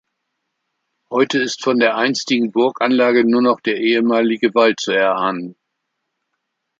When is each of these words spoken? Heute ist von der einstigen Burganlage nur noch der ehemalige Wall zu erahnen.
Heute 1.11 1.37
ist 1.37 1.63
von 1.63 1.77
der 1.77 1.95
einstigen 1.95 2.51
Burganlage 2.51 3.23
nur 3.23 3.43
noch 3.43 3.59
der 3.59 3.77
ehemalige 3.79 4.51
Wall 4.55 4.73
zu 4.75 4.91
erahnen. 4.93 5.55